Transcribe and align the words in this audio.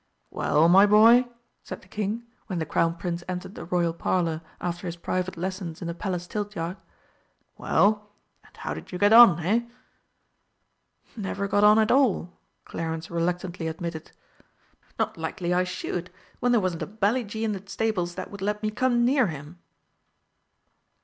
"Well, 0.31 0.67
my 0.67 0.87
boy," 0.87 1.27
said 1.61 1.83
the 1.83 1.87
King, 1.87 2.23
when 2.47 2.57
the 2.57 2.65
Crown 2.65 2.95
Prince 2.95 3.23
entered 3.29 3.53
the 3.53 3.65
Royal 3.65 3.93
Parlour 3.93 4.41
after 4.59 4.87
his 4.87 4.95
private 4.95 5.37
lessons 5.37 5.79
in 5.79 5.87
the 5.87 5.93
Palace 5.93 6.25
tiltyard. 6.25 6.77
"Well, 7.55 8.09
and 8.43 8.57
how 8.57 8.73
did 8.73 8.91
you 8.91 8.97
get 8.97 9.13
on, 9.13 9.37
hey?" 9.37 9.69
"Never 11.15 11.47
got 11.47 11.63
on 11.63 11.77
at 11.77 11.91
all," 11.91 12.35
Clarence 12.65 13.11
reluctantly 13.11 13.67
admitted. 13.67 14.11
"Not 14.97 15.17
likely 15.19 15.53
I 15.53 15.63
should, 15.63 16.09
when 16.39 16.51
there 16.51 16.59
wasn't 16.61 16.81
a 16.81 16.87
bally 16.87 17.23
gee 17.23 17.43
in 17.43 17.51
the 17.51 17.61
stables 17.67 18.15
that 18.15 18.31
would 18.31 18.41
let 18.41 18.63
me 18.63 18.71
come 18.71 19.05
near 19.05 19.27
him!" 19.27 19.59